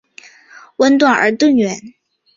[0.77, 1.79] 吻短而钝圆。